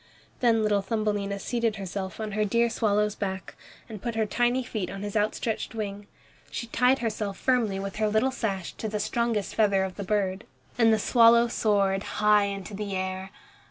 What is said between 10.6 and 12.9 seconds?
And the swallow soared high into